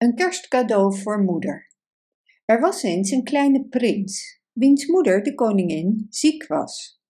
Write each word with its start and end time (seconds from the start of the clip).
Een 0.00 0.14
kerstcadeau 0.14 0.98
voor 0.98 1.22
moeder. 1.22 1.70
Er 2.44 2.60
was 2.60 2.82
eens 2.82 3.10
een 3.10 3.24
kleine 3.24 3.64
prins, 3.64 4.40
wiens 4.52 4.86
moeder, 4.86 5.22
de 5.22 5.34
koningin, 5.34 6.06
ziek 6.08 6.46
was. 6.46 7.02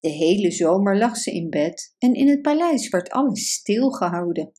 De 0.00 0.08
hele 0.08 0.50
zomer 0.50 0.98
lag 0.98 1.16
ze 1.16 1.32
in 1.32 1.50
bed 1.50 1.94
en 1.98 2.14
in 2.14 2.28
het 2.28 2.42
paleis 2.42 2.88
werd 2.88 3.10
alles 3.10 3.52
stilgehouden. 3.52 4.52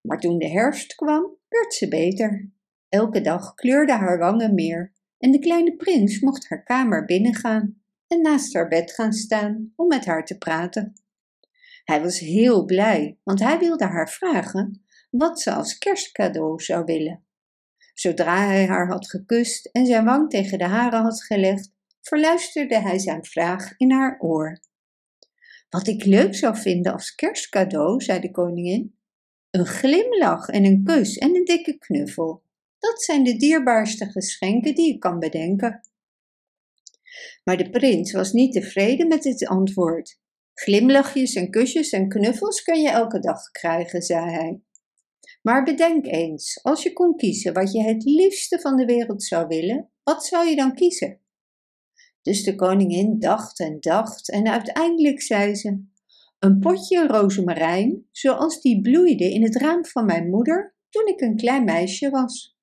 Maar 0.00 0.20
toen 0.20 0.38
de 0.38 0.48
herfst 0.48 0.94
kwam, 0.94 1.36
werd 1.48 1.74
ze 1.74 1.88
beter. 1.88 2.52
Elke 2.88 3.20
dag 3.20 3.54
kleurden 3.54 3.98
haar 3.98 4.18
wangen 4.18 4.54
meer 4.54 4.92
en 5.18 5.30
de 5.30 5.38
kleine 5.38 5.76
prins 5.76 6.20
mocht 6.20 6.48
haar 6.48 6.62
kamer 6.62 7.04
binnengaan 7.04 7.82
en 8.06 8.20
naast 8.20 8.54
haar 8.54 8.68
bed 8.68 8.92
gaan 8.92 9.12
staan 9.12 9.72
om 9.76 9.86
met 9.86 10.04
haar 10.04 10.24
te 10.24 10.38
praten. 10.38 10.92
Hij 11.84 12.02
was 12.02 12.18
heel 12.18 12.64
blij, 12.64 13.18
want 13.22 13.40
hij 13.40 13.58
wilde 13.58 13.84
haar 13.84 14.10
vragen 14.10 14.83
wat 15.16 15.40
ze 15.40 15.52
als 15.52 15.78
kerstcadeau 15.78 16.62
zou 16.62 16.84
willen. 16.84 17.24
Zodra 17.94 18.46
hij 18.46 18.66
haar 18.66 18.88
had 18.88 19.10
gekust 19.10 19.66
en 19.66 19.86
zijn 19.86 20.04
wang 20.04 20.30
tegen 20.30 20.58
de 20.58 20.64
hare 20.64 20.96
had 20.96 21.24
gelegd, 21.24 21.72
verluisterde 22.00 22.80
hij 22.80 22.98
zijn 22.98 23.24
vraag 23.24 23.76
in 23.76 23.92
haar 23.92 24.20
oor. 24.20 24.60
Wat 25.68 25.86
ik 25.86 26.04
leuk 26.04 26.34
zou 26.34 26.56
vinden 26.56 26.92
als 26.92 27.14
kerstcadeau, 27.14 28.00
zei 28.00 28.20
de 28.20 28.30
koningin. 28.30 28.98
Een 29.50 29.66
glimlach 29.66 30.48
en 30.48 30.64
een 30.64 30.84
kus 30.84 31.18
en 31.18 31.36
een 31.36 31.44
dikke 31.44 31.78
knuffel. 31.78 32.42
Dat 32.78 33.02
zijn 33.02 33.24
de 33.24 33.36
dierbaarste 33.36 34.10
geschenken 34.10 34.74
die 34.74 34.94
ik 34.94 35.00
kan 35.00 35.18
bedenken. 35.18 35.80
Maar 37.44 37.56
de 37.56 37.70
prins 37.70 38.12
was 38.12 38.32
niet 38.32 38.52
tevreden 38.52 39.08
met 39.08 39.22
dit 39.22 39.46
antwoord. 39.46 40.20
Glimlachjes 40.54 41.34
en 41.34 41.50
kusjes 41.50 41.90
en 41.90 42.08
knuffels 42.08 42.62
kun 42.62 42.80
je 42.80 42.90
elke 42.90 43.18
dag 43.18 43.50
krijgen, 43.50 44.02
zei 44.02 44.30
hij. 44.30 44.62
Maar 45.46 45.64
bedenk 45.64 46.06
eens, 46.06 46.62
als 46.62 46.82
je 46.82 46.92
kon 46.92 47.16
kiezen 47.16 47.52
wat 47.52 47.72
je 47.72 47.82
het 47.82 48.04
liefste 48.04 48.60
van 48.60 48.76
de 48.76 48.84
wereld 48.84 49.22
zou 49.22 49.46
willen, 49.46 49.90
wat 50.02 50.24
zou 50.24 50.48
je 50.48 50.56
dan 50.56 50.74
kiezen? 50.74 51.20
Dus 52.22 52.44
de 52.44 52.54
koningin 52.54 53.18
dacht 53.18 53.60
en 53.60 53.80
dacht 53.80 54.30
en 54.30 54.48
uiteindelijk 54.48 55.22
zei 55.22 55.54
ze: 55.54 55.84
Een 56.38 56.58
potje 56.58 57.06
rozemarijn, 57.06 58.08
zoals 58.10 58.60
die 58.60 58.80
bloeide 58.80 59.32
in 59.32 59.42
het 59.42 59.56
raam 59.56 59.84
van 59.84 60.04
mijn 60.04 60.30
moeder 60.30 60.76
toen 60.88 61.06
ik 61.06 61.20
een 61.20 61.36
klein 61.36 61.64
meisje 61.64 62.10
was. 62.10 62.58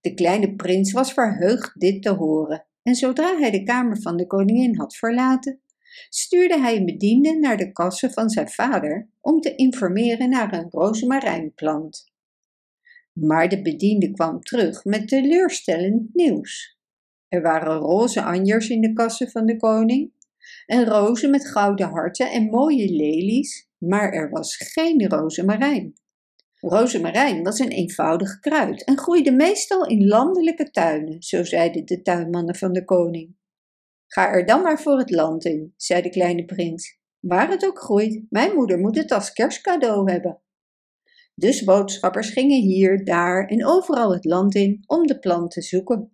De 0.00 0.14
kleine 0.14 0.54
prins 0.54 0.92
was 0.92 1.12
verheugd 1.12 1.80
dit 1.80 2.02
te 2.02 2.10
horen, 2.10 2.66
en 2.82 2.94
zodra 2.94 3.36
hij 3.36 3.50
de 3.50 3.62
kamer 3.62 4.00
van 4.00 4.16
de 4.16 4.26
koningin 4.26 4.76
had 4.76 4.96
verlaten, 4.96 5.62
stuurde 6.08 6.58
hij 6.60 6.76
een 6.76 6.84
bediende 6.84 7.38
naar 7.38 7.56
de 7.56 7.72
kassen 7.72 8.12
van 8.12 8.30
zijn 8.30 8.48
vader 8.48 9.08
om 9.20 9.40
te 9.40 9.54
informeren 9.54 10.28
naar 10.28 10.52
een 10.52 10.70
rozemarijnplant. 10.70 12.12
Maar 13.12 13.48
de 13.48 13.62
bediende 13.62 14.10
kwam 14.10 14.40
terug 14.40 14.84
met 14.84 15.08
teleurstellend 15.08 16.14
nieuws. 16.14 16.78
Er 17.28 17.42
waren 17.42 17.76
roze 17.76 18.22
anjers 18.22 18.68
in 18.68 18.80
de 18.80 18.92
kassen 18.92 19.30
van 19.30 19.46
de 19.46 19.56
koning, 19.56 20.12
en 20.66 20.84
rozen 20.84 21.30
met 21.30 21.46
gouden 21.46 21.88
harten 21.88 22.30
en 22.30 22.44
mooie 22.44 22.90
lelies, 22.90 23.68
maar 23.78 24.12
er 24.12 24.30
was 24.30 24.56
geen 24.56 25.08
rozemarijn. 25.08 25.92
Rozemarijn 26.60 27.42
was 27.42 27.58
een 27.58 27.68
eenvoudig 27.68 28.38
kruid 28.38 28.84
en 28.84 28.98
groeide 28.98 29.32
meestal 29.32 29.86
in 29.86 30.06
landelijke 30.06 30.70
tuinen, 30.70 31.22
zo 31.22 31.44
zeiden 31.44 31.84
de 31.84 32.02
tuinmannen 32.02 32.54
van 32.54 32.72
de 32.72 32.84
koning. 32.84 33.38
Ga 34.12 34.32
er 34.32 34.46
dan 34.46 34.62
maar 34.62 34.80
voor 34.80 34.98
het 34.98 35.10
land 35.10 35.44
in, 35.44 35.74
zei 35.76 36.02
de 36.02 36.10
kleine 36.10 36.44
prins. 36.44 36.98
Waar 37.20 37.50
het 37.50 37.66
ook 37.66 37.78
groeit, 37.78 38.22
mijn 38.30 38.54
moeder 38.54 38.78
moet 38.78 38.96
het 38.96 39.12
als 39.12 39.32
kerstcadeau 39.32 40.10
hebben. 40.10 40.40
Dus 41.34 41.64
boodschappers 41.64 42.30
gingen 42.30 42.60
hier, 42.60 43.04
daar 43.04 43.46
en 43.46 43.66
overal 43.66 44.12
het 44.12 44.24
land 44.24 44.54
in 44.54 44.82
om 44.86 45.06
de 45.06 45.18
plant 45.18 45.50
te 45.50 45.62
zoeken. 45.62 46.12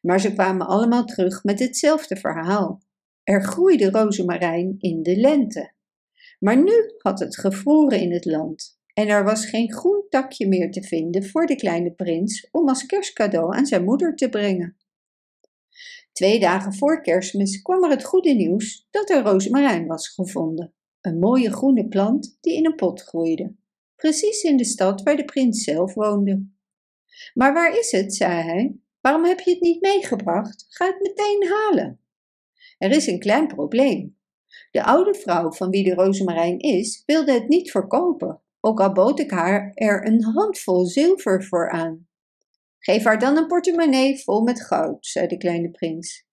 Maar 0.00 0.20
ze 0.20 0.32
kwamen 0.32 0.66
allemaal 0.66 1.04
terug 1.04 1.44
met 1.44 1.58
hetzelfde 1.58 2.16
verhaal. 2.16 2.82
Er 3.22 3.44
groeide 3.44 3.90
rozemarijn 3.90 4.74
in 4.78 5.02
de 5.02 5.16
lente. 5.16 5.72
Maar 6.38 6.62
nu 6.62 6.94
had 6.98 7.18
het 7.18 7.38
gevroren 7.38 8.00
in 8.00 8.12
het 8.12 8.24
land 8.24 8.78
en 8.94 9.08
er 9.08 9.24
was 9.24 9.46
geen 9.46 9.72
groen 9.72 10.06
takje 10.08 10.48
meer 10.48 10.70
te 10.70 10.82
vinden 10.82 11.24
voor 11.24 11.46
de 11.46 11.56
kleine 11.56 11.92
prins 11.92 12.48
om 12.50 12.68
als 12.68 12.86
kerstcadeau 12.86 13.56
aan 13.56 13.66
zijn 13.66 13.84
moeder 13.84 14.14
te 14.14 14.28
brengen. 14.28 14.76
Twee 16.12 16.40
dagen 16.40 16.74
voor 16.74 17.02
kerstmis 17.02 17.62
kwam 17.62 17.84
er 17.84 17.90
het 17.90 18.04
goede 18.04 18.32
nieuws 18.32 18.86
dat 18.90 19.10
er 19.10 19.22
rozemarijn 19.22 19.86
was 19.86 20.08
gevonden. 20.08 20.74
Een 21.00 21.18
mooie 21.18 21.52
groene 21.52 21.88
plant 21.88 22.38
die 22.40 22.56
in 22.56 22.66
een 22.66 22.74
pot 22.74 23.02
groeide. 23.02 23.54
Precies 23.96 24.42
in 24.42 24.56
de 24.56 24.64
stad 24.64 25.02
waar 25.02 25.16
de 25.16 25.24
prins 25.24 25.64
zelf 25.64 25.94
woonde. 25.94 26.48
Maar 27.34 27.52
waar 27.52 27.78
is 27.78 27.90
het, 27.90 28.14
zei 28.14 28.32
hij. 28.32 28.76
Waarom 29.00 29.24
heb 29.24 29.40
je 29.40 29.50
het 29.50 29.60
niet 29.60 29.80
meegebracht? 29.80 30.66
Ga 30.68 30.86
het 30.86 31.00
meteen 31.00 31.48
halen. 31.48 32.00
Er 32.78 32.90
is 32.90 33.06
een 33.06 33.18
klein 33.18 33.46
probleem. 33.46 34.18
De 34.70 34.84
oude 34.84 35.14
vrouw 35.14 35.52
van 35.52 35.70
wie 35.70 35.84
de 35.84 35.94
rozemarijn 35.94 36.58
is, 36.58 37.02
wilde 37.06 37.32
het 37.32 37.48
niet 37.48 37.70
verkopen, 37.70 38.42
ook 38.60 38.80
al 38.80 38.92
bood 38.92 39.20
ik 39.20 39.30
haar 39.30 39.70
er 39.74 40.06
een 40.06 40.24
handvol 40.24 40.84
zilver 40.84 41.44
voor 41.44 41.70
aan. 41.70 42.08
Geef 42.80 43.04
haar 43.04 43.18
dan 43.18 43.36
een 43.36 43.46
portemonnee 43.46 44.22
vol 44.22 44.42
met 44.42 44.62
goud, 44.62 45.06
zei 45.06 45.26
de 45.26 45.36
kleine 45.36 45.70
prins. 45.70 46.28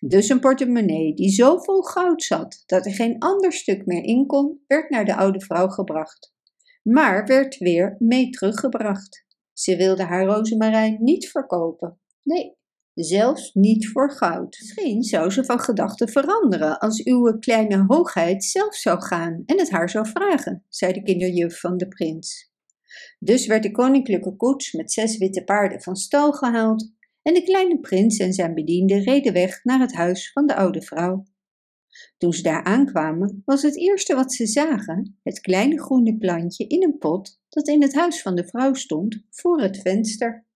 Dus 0.00 0.28
een 0.28 0.40
portemonnee 0.40 1.14
die 1.14 1.30
zo 1.30 1.58
vol 1.58 1.82
goud 1.82 2.22
zat 2.22 2.62
dat 2.66 2.86
er 2.86 2.92
geen 2.92 3.18
ander 3.18 3.52
stuk 3.52 3.86
meer 3.86 4.02
in 4.02 4.26
kon, 4.26 4.62
werd 4.66 4.90
naar 4.90 5.04
de 5.04 5.16
oude 5.16 5.40
vrouw 5.40 5.68
gebracht. 5.68 6.34
Maar 6.82 7.26
werd 7.26 7.58
weer 7.58 7.96
mee 7.98 8.30
teruggebracht. 8.30 9.26
Ze 9.52 9.76
wilde 9.76 10.02
haar 10.02 10.24
rozemarijn 10.24 10.96
niet 11.00 11.28
verkopen. 11.30 12.00
Nee, 12.22 12.56
zelfs 12.94 13.54
niet 13.54 13.88
voor 13.88 14.10
goud. 14.10 14.56
Misschien 14.60 15.02
zou 15.02 15.30
ze 15.30 15.44
van 15.44 15.60
gedachten 15.60 16.08
veranderen 16.08 16.78
als 16.78 17.04
uw 17.04 17.38
kleine 17.38 17.84
hoogheid 17.86 18.44
zelf 18.44 18.74
zou 18.74 19.00
gaan 19.00 19.42
en 19.46 19.58
het 19.58 19.70
haar 19.70 19.90
zou 19.90 20.06
vragen, 20.06 20.64
zei 20.68 20.92
de 20.92 21.02
kinderjuf 21.02 21.60
van 21.60 21.76
de 21.76 21.88
prins. 21.88 22.51
Dus 23.18 23.46
werd 23.46 23.62
de 23.62 23.70
koninklijke 23.70 24.36
koets 24.36 24.72
met 24.72 24.92
zes 24.92 25.18
witte 25.18 25.44
paarden 25.44 25.82
van 25.82 25.96
stal 25.96 26.32
gehaald 26.32 26.92
en 27.22 27.34
de 27.34 27.42
kleine 27.42 27.80
prins 27.80 28.18
en 28.18 28.32
zijn 28.32 28.54
bediende 28.54 28.98
reden 28.98 29.32
weg 29.32 29.64
naar 29.64 29.80
het 29.80 29.92
huis 29.92 30.32
van 30.32 30.46
de 30.46 30.54
oude 30.54 30.82
vrouw. 30.82 31.24
Toen 32.18 32.32
ze 32.32 32.42
daar 32.42 32.62
aankwamen, 32.62 33.42
was 33.44 33.62
het 33.62 33.76
eerste 33.76 34.14
wat 34.14 34.32
ze 34.32 34.46
zagen 34.46 35.18
het 35.22 35.40
kleine 35.40 35.82
groene 35.82 36.16
plantje 36.18 36.66
in 36.66 36.82
een 36.82 36.98
pot 36.98 37.40
dat 37.48 37.68
in 37.68 37.82
het 37.82 37.94
huis 37.94 38.22
van 38.22 38.34
de 38.34 38.46
vrouw 38.46 38.74
stond 38.74 39.24
voor 39.30 39.60
het 39.60 39.80
venster. 39.80 40.46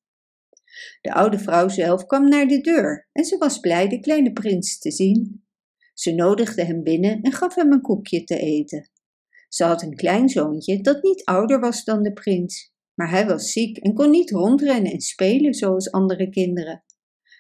De 1.01 1.13
oude 1.13 1.39
vrouw 1.39 1.69
zelf 1.69 2.07
kwam 2.07 2.29
naar 2.29 2.47
de 2.47 2.61
deur 2.61 3.09
en 3.13 3.25
ze 3.25 3.39
was 3.39 3.61
blij 3.61 3.89
de 3.89 4.01
kleine 4.01 4.33
prins 4.33 4.79
te 4.79 4.91
zien. 4.91 5.45
Ze 5.95 6.13
nodigde 6.13 6.65
hem 6.65 6.83
binnen 6.83 7.23
en 7.23 7.33
gaf 7.33 7.55
hem 7.55 7.73
een 7.73 7.81
koekje 7.81 8.25
te 8.25 8.39
eten. 8.39 8.91
Ze 9.57 9.65
had 9.65 9.83
een 9.83 9.97
kleinzoontje 9.97 10.81
dat 10.81 11.03
niet 11.03 11.25
ouder 11.25 11.61
was 11.61 11.85
dan 11.85 12.03
de 12.03 12.13
prins, 12.13 12.73
maar 12.95 13.11
hij 13.11 13.27
was 13.27 13.53
ziek 13.53 13.77
en 13.77 13.95
kon 13.95 14.11
niet 14.11 14.31
rondrennen 14.31 14.93
en 14.93 15.01
spelen 15.01 15.55
zoals 15.55 15.91
andere 15.91 16.29
kinderen. 16.29 16.85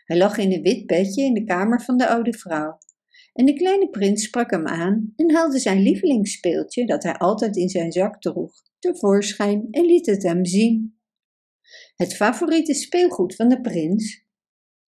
Hij 0.05 0.17
lag 0.17 0.39
in 0.39 0.53
een 0.53 0.63
wit 0.63 0.87
bedje 0.87 1.23
in 1.23 1.35
de 1.35 1.45
kamer 1.45 1.83
van 1.83 1.97
de 1.97 2.09
oude 2.09 2.33
vrouw. 2.33 2.79
En 3.33 3.45
de 3.45 3.53
kleine 3.53 3.89
prins 3.91 4.25
sprak 4.25 4.51
hem 4.51 4.67
aan 4.67 5.13
en 5.17 5.35
haalde 5.35 5.59
zijn 5.59 5.83
lievelingsspeeltje, 5.83 6.87
dat 6.87 7.03
hij 7.03 7.15
altijd 7.15 7.57
in 7.57 7.69
zijn 7.69 7.93
zak 7.93 8.21
droeg, 8.21 8.53
tevoorschijn 8.79 9.69
en 9.71 9.85
liet 9.85 10.07
het 10.07 10.23
hem 10.23 10.45
zien. 10.45 10.99
Het 11.97 12.15
favoriete 12.15 12.75
speelgoed 12.75 13.35
van 13.35 13.49
de 13.49 13.61
prins 13.61 14.25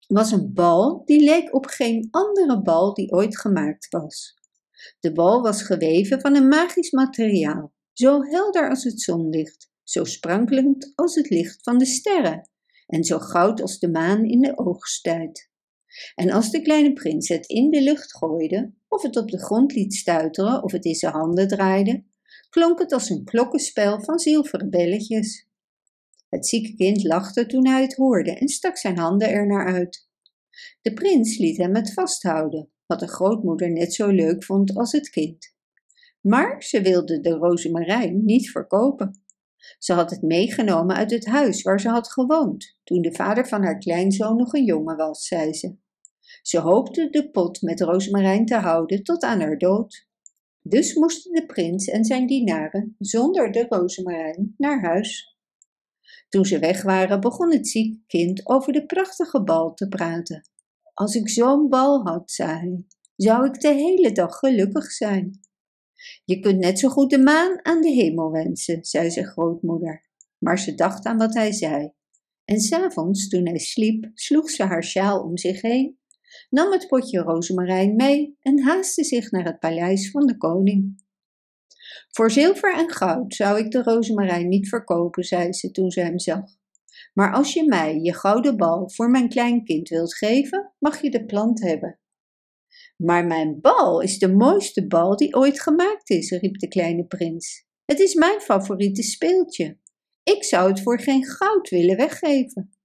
was 0.08 0.32
een 0.32 0.54
bal 0.54 1.02
die 1.06 1.24
leek 1.24 1.54
op 1.54 1.66
geen 1.66 2.08
andere 2.12 2.62
bal 2.62 2.94
die 2.94 3.12
ooit 3.12 3.40
gemaakt 3.40 3.88
was. 3.90 4.40
De 5.00 5.14
bal 5.14 5.42
was 5.42 5.64
geweven 5.64 6.22
van 6.22 6.36
een 6.36 6.48
magisch 6.48 6.92
materiaal, 6.92 7.74
zo 7.94 8.24
helder 8.24 8.70
als 8.70 8.84
het 8.84 9.02
zonlicht, 9.02 9.72
zo 9.84 10.04
sprankelend 10.04 10.92
als 10.96 11.16
het 11.16 11.30
licht 11.30 11.64
van 11.64 11.78
de 11.78 11.86
sterren 11.86 12.50
en 12.88 13.04
zo 13.04 13.20
goud 13.20 13.62
als 13.62 13.80
de 13.80 13.90
maan 13.90 14.26
in 14.26 14.42
de 14.42 14.58
oogsttijd. 14.58 15.50
En 16.16 16.32
als 16.32 16.52
de 16.52 16.62
kleine 16.62 16.94
prins 16.94 17.28
het 17.28 17.46
in 17.46 17.70
de 17.70 17.82
lucht 17.82 18.18
gooide, 18.18 18.74
of 18.88 19.02
het 19.02 19.18
op 19.18 19.32
de 19.32 19.40
grond 19.40 19.74
liet 19.74 19.94
stuiteren 19.94 20.64
of 20.64 20.72
het 20.72 20.86
in 20.86 20.96
zijn 20.96 21.14
handen 21.14 21.48
draaide, 21.48 22.04
klonk 22.50 22.80
het 22.80 22.92
als 22.92 23.10
een 23.10 23.24
klokkenspel 23.24 24.02
van 24.02 24.20
zilveren 24.20 24.70
belletjes. 24.70 25.48
Het 26.30 26.48
zieke 26.48 26.76
kind 26.76 27.04
lachte 27.04 27.46
toen 27.46 27.68
hij 27.68 27.82
het 27.82 27.96
hoorde 27.96 28.32
en 28.32 28.48
stak 28.48 28.78
zijn 28.78 28.98
handen 28.98 29.30
er 29.30 29.48
naar 29.48 29.74
uit. 29.74 30.10
De 30.82 30.94
prins 30.94 31.38
liet 31.38 31.58
hem 31.58 31.76
het 31.76 31.94
vasthouden, 31.94 32.72
wat 32.92 33.00
de 33.00 33.08
grootmoeder 33.08 33.72
net 33.72 33.94
zo 33.94 34.08
leuk 34.08 34.44
vond 34.44 34.76
als 34.76 34.92
het 34.92 35.10
kind. 35.10 35.56
Maar 36.22 36.64
ze 36.64 36.82
wilde 36.82 37.20
de 37.20 37.30
rozemarijn 37.30 38.26
niet 38.26 38.52
verkopen. 38.52 39.22
Ze 39.78 39.94
had 39.94 40.10
het 40.10 40.22
meegenomen 40.22 40.96
uit 40.96 41.12
het 41.12 41.26
huis 41.26 41.62
waar 41.62 41.80
ze 41.80 41.90
had 41.90 42.12
gewoond, 42.12 42.78
toen 42.84 43.02
de 43.02 43.14
vader 43.14 43.48
van 43.48 43.64
haar 43.64 43.78
kleinzoon 43.78 44.36
nog 44.36 44.54
een 44.54 44.66
jongen 44.66 44.98
was, 44.98 45.28
zei 45.28 45.54
ze. 45.54 45.76
Ze 46.42 46.60
hoopte 46.60 47.10
de 47.10 47.30
pot 47.30 47.62
met 47.62 47.82
rozemarijn 47.82 48.46
te 48.46 48.56
houden 48.56 49.04
tot 49.04 49.24
aan 49.24 49.42
haar 49.42 49.58
dood. 49.58 50.08
Dus 50.62 50.96
moesten 50.96 51.32
de 51.32 51.46
prins 51.46 51.88
en 51.88 52.06
zijn 52.06 52.28
dienaren 52.28 52.96
zonder 53.00 53.52
de 53.52 53.66
rozemarijn 53.70 54.54
naar 54.58 54.82
huis. 54.82 55.38
Toen 56.30 56.46
ze 56.46 56.60
weg 56.60 56.84
waren, 56.84 57.20
begon 57.20 57.52
het 57.52 57.68
zieke 57.68 58.04
kind 58.08 58.48
over 58.50 58.74
de 58.74 58.86
prachtige 58.86 59.44
bal 59.44 59.74
te 59.74 59.88
praten. 59.88 60.50
Als 60.94 61.16
ik 61.16 61.30
zo'n 61.30 61.70
bal 61.70 62.04
had, 62.04 62.32
zei 62.32 62.52
hij, 62.52 62.86
zou 63.16 63.46
ik 63.46 63.62
de 63.62 63.74
hele 63.74 64.12
dag 64.12 64.38
gelukkig 64.38 64.92
zijn. 64.92 65.40
Je 66.26 66.40
kunt 66.40 66.60
net 66.60 66.80
zo 66.80 66.90
goed 66.90 67.10
de 67.10 67.20
maan 67.20 67.66
aan 67.66 67.82
de 67.82 67.90
hemel 67.90 68.32
wensen, 68.32 68.84
zei 68.86 69.12
zijn 69.12 69.26
grootmoeder. 69.26 70.10
Maar 70.38 70.60
ze 70.60 70.76
dacht 70.76 71.06
aan 71.06 71.18
wat 71.18 71.34
hij 71.34 71.52
zei. 71.52 71.92
En 72.46 72.60
s'avonds, 72.60 73.28
toen 73.28 73.48
hij 73.48 73.58
sliep, 73.58 74.12
sloeg 74.14 74.50
ze 74.50 74.64
haar 74.64 74.84
sjaal 74.84 75.22
om 75.22 75.38
zich 75.38 75.62
heen, 75.62 76.00
nam 76.50 76.72
het 76.72 76.88
potje 76.88 77.20
rozemarijn 77.20 77.96
mee 77.96 78.38
en 78.40 78.62
haastte 78.62 79.04
zich 79.04 79.32
naar 79.32 79.46
het 79.46 79.60
paleis 79.60 80.12
van 80.12 80.26
de 80.26 80.38
koning. 80.38 81.04
Voor 82.10 82.32
zilver 82.32 82.76
en 82.76 82.90
goud 82.90 83.34
zou 83.34 83.60
ik 83.60 83.72
de 83.72 83.84
rozemarijn 83.84 84.48
niet 84.48 84.70
verkopen, 84.70 85.24
zei 85.24 85.54
ze 85.54 85.72
toen 85.72 85.92
ze 85.92 86.02
hem 86.02 86.20
zag. 86.20 86.44
Maar 87.14 87.34
als 87.34 87.54
je 87.54 87.68
mij 87.68 88.00
je 88.00 88.14
gouden 88.14 88.58
bal 88.58 88.90
voor 88.90 89.10
mijn 89.10 89.30
kleinkind 89.30 89.90
wilt 89.90 90.16
geven, 90.16 90.74
mag 90.80 91.02
je 91.02 91.12
de 91.12 91.26
plant 91.26 91.62
hebben. 91.62 92.00
Maar 92.98 93.26
mijn 93.26 93.62
bal 93.62 94.02
is 94.02 94.20
de 94.20 94.34
mooiste 94.34 94.88
bal 94.88 95.16
die 95.16 95.36
ooit 95.36 95.62
gemaakt 95.62 96.10
is, 96.10 96.30
riep 96.30 96.60
de 96.60 96.68
kleine 96.68 97.06
prins. 97.06 97.66
Het 97.86 98.00
is 98.00 98.14
mijn 98.14 98.40
favoriete 98.42 99.04
speeltje. 99.04 99.80
Ik 100.24 100.44
zou 100.44 100.70
het 100.70 100.82
voor 100.82 101.00
geen 101.00 101.26
goud 101.26 101.70
willen 101.70 101.98
weggeven. 101.98 102.76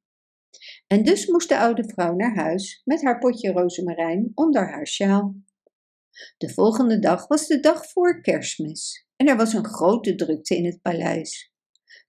En 0.86 1.04
dus 1.04 1.26
moest 1.26 1.48
de 1.48 1.58
oude 1.58 1.88
vrouw 1.88 2.14
naar 2.14 2.34
huis 2.34 2.82
met 2.84 3.02
haar 3.02 3.18
potje 3.18 3.52
rozemarijn 3.52 4.30
onder 4.34 4.68
haar 4.68 4.86
sjaal. 4.86 5.34
De 6.36 6.52
volgende 6.52 6.98
dag 6.98 7.26
was 7.26 7.46
de 7.46 7.60
dag 7.60 7.86
voor 7.90 8.20
kerstmis 8.20 9.06
en 9.16 9.26
er 9.26 9.36
was 9.36 9.52
een 9.52 9.64
grote 9.64 10.14
drukte 10.14 10.56
in 10.56 10.64
het 10.64 10.82
paleis. 10.82 11.54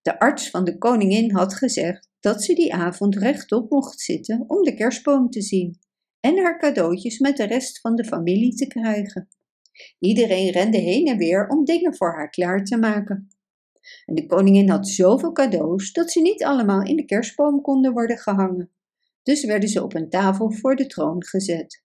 De 0.07 0.19
arts 0.19 0.49
van 0.49 0.63
de 0.63 0.77
koningin 0.77 1.31
had 1.31 1.53
gezegd 1.53 2.09
dat 2.19 2.43
ze 2.43 2.53
die 2.53 2.73
avond 2.73 3.15
rechtop 3.15 3.69
mocht 3.69 3.99
zitten 3.99 4.43
om 4.47 4.63
de 4.63 4.73
kerstboom 4.73 5.29
te 5.29 5.41
zien 5.41 5.79
en 6.19 6.37
haar 6.37 6.59
cadeautjes 6.59 7.19
met 7.19 7.37
de 7.37 7.43
rest 7.43 7.79
van 7.79 7.95
de 7.95 8.05
familie 8.05 8.55
te 8.55 8.67
krijgen. 8.67 9.27
Iedereen 9.99 10.51
rende 10.51 10.77
heen 10.77 11.07
en 11.07 11.17
weer 11.17 11.47
om 11.47 11.65
dingen 11.65 11.95
voor 11.95 12.15
haar 12.15 12.29
klaar 12.29 12.63
te 12.63 12.77
maken. 12.77 13.27
En 14.05 14.15
de 14.15 14.25
koningin 14.25 14.69
had 14.69 14.87
zoveel 14.87 15.31
cadeaus 15.31 15.91
dat 15.91 16.11
ze 16.11 16.21
niet 16.21 16.43
allemaal 16.43 16.83
in 16.83 16.95
de 16.95 17.05
kerstboom 17.05 17.61
konden 17.61 17.93
worden 17.93 18.17
gehangen. 18.17 18.71
Dus 19.23 19.45
werden 19.45 19.69
ze 19.69 19.83
op 19.83 19.95
een 19.95 20.09
tafel 20.09 20.51
voor 20.51 20.75
de 20.75 20.85
troon 20.85 21.25
gezet. 21.25 21.83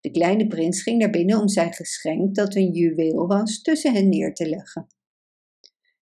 De 0.00 0.10
kleine 0.10 0.46
prins 0.46 0.82
ging 0.82 0.98
naar 0.98 1.10
binnen 1.10 1.40
om 1.40 1.48
zijn 1.48 1.72
geschenk, 1.72 2.34
dat 2.34 2.54
een 2.54 2.72
juweel 2.72 3.26
was, 3.26 3.62
tussen 3.62 3.94
hen 3.94 4.08
neer 4.08 4.34
te 4.34 4.48
leggen. 4.48 4.86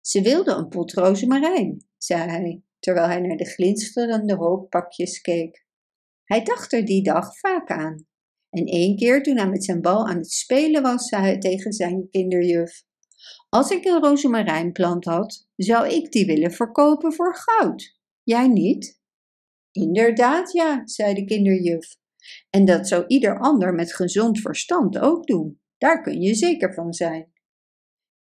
Ze 0.02 0.22
wilde 0.22 0.52
een 0.52 0.68
pot 0.68 0.92
rozemarijn, 0.92 1.86
zei 1.96 2.30
hij, 2.30 2.62
terwijl 2.78 3.06
hij 3.06 3.20
naar 3.20 3.36
de 3.36 3.44
glinsterende 3.44 4.34
hoop 4.34 4.70
pakjes 4.70 5.20
keek. 5.20 5.66
Hij 6.24 6.42
dacht 6.42 6.72
er 6.72 6.84
die 6.84 7.02
dag 7.02 7.38
vaak 7.38 7.70
aan. 7.70 8.06
En 8.50 8.64
één 8.64 8.96
keer 8.96 9.22
toen 9.22 9.36
hij 9.36 9.48
met 9.48 9.64
zijn 9.64 9.80
bal 9.80 10.06
aan 10.06 10.16
het 10.16 10.30
spelen 10.30 10.82
was, 10.82 11.08
zei 11.08 11.22
hij 11.22 11.38
tegen 11.38 11.72
zijn 11.72 12.08
kinderjuf: 12.10 12.82
Als 13.48 13.70
ik 13.70 13.84
een 13.84 14.00
rozemarijnplant 14.00 15.04
had, 15.04 15.48
zou 15.56 15.88
ik 15.88 16.12
die 16.12 16.26
willen 16.26 16.52
verkopen 16.52 17.12
voor 17.12 17.36
goud. 17.36 17.98
Jij 18.22 18.48
niet? 18.48 19.00
Inderdaad, 19.72 20.52
ja, 20.52 20.82
zei 20.84 21.14
de 21.14 21.24
kinderjuf. 21.24 21.96
En 22.50 22.64
dat 22.64 22.88
zou 22.88 23.04
ieder 23.06 23.38
ander 23.38 23.74
met 23.74 23.94
gezond 23.94 24.40
verstand 24.40 24.98
ook 24.98 25.26
doen. 25.26 25.60
Daar 25.78 26.02
kun 26.02 26.20
je 26.20 26.34
zeker 26.34 26.74
van 26.74 26.92
zijn. 26.92 27.31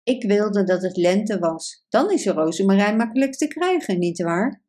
Ik 0.09 0.23
wilde 0.23 0.63
dat 0.63 0.81
het 0.81 0.97
lente 0.97 1.39
was. 1.39 1.85
Dan 1.89 2.11
is 2.11 2.25
een 2.25 2.33
rozemarijn 2.33 2.97
makkelijk 2.97 3.33
te 3.33 3.47
krijgen, 3.47 3.99
nietwaar? 3.99 4.63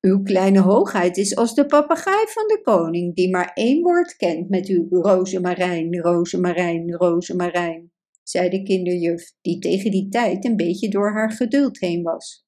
Uw 0.00 0.22
kleine 0.22 0.60
hoogheid 0.60 1.16
is 1.16 1.36
als 1.36 1.54
de 1.54 1.66
papegaai 1.66 2.26
van 2.28 2.46
de 2.46 2.60
koning, 2.62 3.14
die 3.14 3.30
maar 3.30 3.50
één 3.54 3.82
woord 3.82 4.16
kent 4.16 4.48
met 4.48 4.68
uw 4.68 4.86
rozemarijn, 4.90 6.00
rozemarijn, 6.00 6.92
rozemarijn, 6.92 7.92
zei 8.22 8.48
de 8.48 8.62
kinderjuf, 8.62 9.32
die 9.40 9.58
tegen 9.58 9.90
die 9.90 10.08
tijd 10.08 10.44
een 10.44 10.56
beetje 10.56 10.88
door 10.88 11.12
haar 11.12 11.32
geduld 11.32 11.78
heen 11.78 12.02
was. 12.02 12.46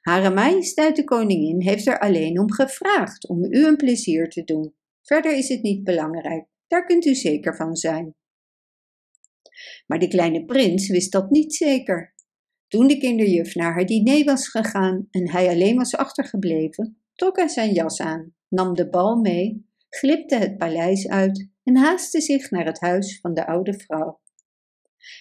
Hare 0.00 0.34
majesteit 0.34 0.96
de 0.96 1.04
koningin 1.04 1.62
heeft 1.62 1.86
er 1.86 1.98
alleen 1.98 2.40
om 2.40 2.52
gevraagd 2.52 3.28
om 3.28 3.44
u 3.44 3.66
een 3.66 3.76
plezier 3.76 4.28
te 4.28 4.44
doen. 4.44 4.74
Verder 5.02 5.36
is 5.36 5.48
het 5.48 5.62
niet 5.62 5.84
belangrijk, 5.84 6.46
daar 6.66 6.86
kunt 6.86 7.04
u 7.04 7.14
zeker 7.14 7.56
van 7.56 7.76
zijn. 7.76 8.14
Maar 9.86 9.98
de 9.98 10.08
kleine 10.08 10.44
prins 10.44 10.88
wist 10.88 11.12
dat 11.12 11.30
niet 11.30 11.54
zeker. 11.54 12.14
Toen 12.68 12.86
de 12.86 12.98
kinderjuf 12.98 13.54
naar 13.54 13.72
haar 13.72 13.86
diner 13.86 14.24
was 14.24 14.48
gegaan 14.48 15.06
en 15.10 15.30
hij 15.30 15.48
alleen 15.48 15.76
was 15.76 15.96
achtergebleven, 15.96 16.98
trok 17.14 17.36
hij 17.36 17.48
zijn 17.48 17.72
jas 17.72 18.00
aan, 18.00 18.34
nam 18.48 18.74
de 18.74 18.88
bal 18.88 19.16
mee, 19.16 19.66
glipte 19.88 20.36
het 20.36 20.56
paleis 20.56 21.08
uit 21.08 21.48
en 21.62 21.76
haastte 21.76 22.20
zich 22.20 22.50
naar 22.50 22.64
het 22.64 22.80
huis 22.80 23.20
van 23.20 23.34
de 23.34 23.46
oude 23.46 23.74
vrouw. 23.74 24.20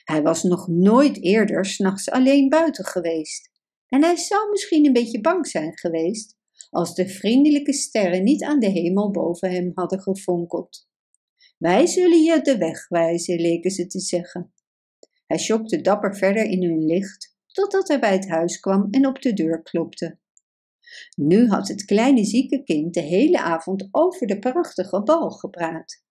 Hij 0.04 0.22
was 0.22 0.44
nog 0.44 0.68
nooit 0.68 1.24
eerder 1.24 1.66
s'nachts 1.66 2.10
alleen 2.10 2.50
buiten 2.50 2.86
geweest 2.86 3.52
en 3.88 4.04
hij 4.04 4.18
zou 4.18 4.50
misschien 4.50 4.86
een 4.86 4.94
beetje 4.94 5.22
bang 5.22 5.48
zijn 5.48 5.78
geweest 5.78 6.38
als 6.70 6.96
de 6.96 7.10
vriendelijke 7.10 7.74
sterren 7.74 8.24
niet 8.24 8.44
aan 8.44 8.60
de 8.60 8.70
hemel 8.70 9.12
boven 9.12 9.52
hem 9.52 9.72
hadden 9.74 10.02
gefonkeld. 10.02 10.88
Wij 11.64 11.88
zullen 11.88 12.24
je 12.24 12.42
de 12.42 12.58
weg 12.58 12.88
wijzen, 12.88 13.42
leken 13.42 13.72
ze 13.72 13.88
te 13.88 14.00
zeggen. 14.00 14.54
Hij 15.26 15.38
sjokte 15.38 15.82
dapper 15.82 16.16
verder 16.16 16.46
in 16.46 16.64
hun 16.64 16.86
licht 16.86 17.36
totdat 17.48 17.88
hij 17.88 18.00
bij 18.00 18.12
het 18.12 18.30
huis 18.30 18.60
kwam 18.60 18.88
en 18.92 19.08
op 19.08 19.22
de 19.22 19.34
deur 19.34 19.62
klopte. 19.62 20.18
Nu 21.16 21.48
had 21.48 21.68
het 21.68 21.86
kleine 21.86 22.24
zieke 22.24 22.64
kind 22.64 22.94
de 22.94 23.00
hele 23.00 23.40
avond 23.40 23.88
over 23.92 24.28
de 24.28 24.40
prachtige 24.40 25.04
bal 25.04 25.30
gepraat. 25.30 26.04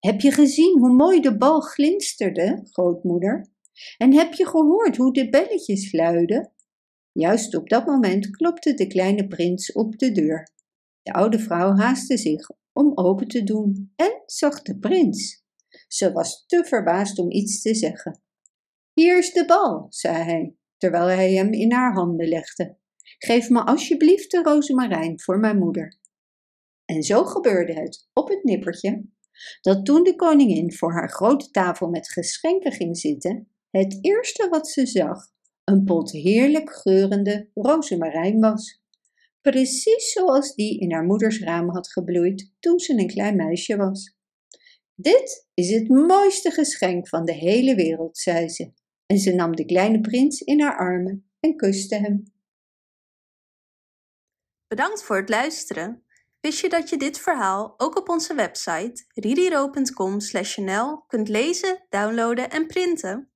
Heb 0.00 0.20
je 0.20 0.30
gezien 0.30 0.78
hoe 0.78 0.92
mooi 0.92 1.20
de 1.20 1.36
bal 1.36 1.60
glinsterde, 1.60 2.60
grootmoeder? 2.70 3.52
En 3.98 4.14
heb 4.14 4.32
je 4.32 4.46
gehoord 4.46 4.96
hoe 4.96 5.12
de 5.12 5.28
belletjes 5.28 5.92
luiden? 5.92 6.52
Juist 7.12 7.54
op 7.54 7.68
dat 7.68 7.86
moment 7.86 8.30
klopte 8.30 8.74
de 8.74 8.86
kleine 8.86 9.26
prins 9.26 9.72
op 9.72 9.98
de 9.98 10.12
deur. 10.12 10.52
De 11.02 11.12
oude 11.12 11.38
vrouw 11.38 11.76
haastte 11.76 12.16
zich 12.16 12.59
om 12.80 12.92
open 12.94 13.28
te 13.28 13.42
doen 13.42 13.92
en 13.96 14.22
zag 14.26 14.62
de 14.62 14.78
prins. 14.78 15.44
Ze 15.88 16.12
was 16.12 16.44
te 16.46 16.64
verbaasd 16.64 17.18
om 17.18 17.30
iets 17.30 17.62
te 17.62 17.74
zeggen. 17.74 18.22
Hier 18.92 19.18
is 19.18 19.32
de 19.32 19.44
bal, 19.44 19.86
zei 19.88 20.14
hij 20.16 20.54
terwijl 20.76 21.06
hij 21.06 21.32
hem 21.32 21.52
in 21.52 21.72
haar 21.72 21.92
handen 21.92 22.28
legde. 22.28 22.76
Geef 23.18 23.50
me 23.50 23.64
alsjeblieft 23.64 24.30
de 24.30 24.42
rozemarijn 24.42 25.20
voor 25.20 25.38
mijn 25.38 25.58
moeder. 25.58 25.98
En 26.84 27.02
zo 27.02 27.24
gebeurde 27.24 27.72
het, 27.72 28.08
op 28.12 28.28
het 28.28 28.44
nippertje, 28.44 29.04
dat 29.60 29.84
toen 29.84 30.02
de 30.02 30.16
koningin 30.16 30.72
voor 30.72 30.92
haar 30.92 31.10
grote 31.10 31.50
tafel 31.50 31.88
met 31.88 32.10
geschenken 32.12 32.72
ging 32.72 32.98
zitten, 32.98 33.48
het 33.70 33.98
eerste 34.00 34.48
wat 34.48 34.68
ze 34.68 34.86
zag 34.86 35.28
een 35.64 35.84
pot 35.84 36.10
heerlijk 36.10 36.72
geurende 36.72 37.50
rozemarijn 37.54 38.40
was. 38.40 38.79
Precies 39.40 40.12
zoals 40.12 40.54
die 40.54 40.80
in 40.80 40.92
haar 40.92 41.04
moeders 41.04 41.40
raam 41.40 41.70
had 41.70 41.92
gebloeid 41.92 42.52
toen 42.58 42.78
ze 42.78 42.92
een 42.92 43.06
klein 43.06 43.36
meisje 43.36 43.76
was. 43.76 44.16
Dit 44.94 45.48
is 45.54 45.70
het 45.70 45.88
mooiste 45.88 46.50
geschenk 46.50 47.08
van 47.08 47.24
de 47.24 47.32
hele 47.32 47.74
wereld, 47.74 48.18
zei 48.18 48.48
ze 48.48 48.72
en 49.06 49.18
ze 49.18 49.34
nam 49.34 49.56
de 49.56 49.64
kleine 49.64 50.00
prins 50.00 50.40
in 50.40 50.60
haar 50.60 50.78
armen 50.78 51.30
en 51.40 51.56
kuste 51.56 51.94
hem. 51.94 52.32
Bedankt 54.66 55.02
voor 55.02 55.16
het 55.16 55.28
luisteren. 55.28 56.04
Wist 56.40 56.60
je 56.60 56.68
dat 56.68 56.88
je 56.88 56.96
dit 56.96 57.18
verhaal 57.18 57.74
ook 57.76 57.98
op 57.98 58.08
onze 58.08 58.34
website 58.34 59.04
ririro.com/nl 59.14 61.04
kunt 61.06 61.28
lezen, 61.28 61.86
downloaden 61.88 62.50
en 62.50 62.66
printen? 62.66 63.29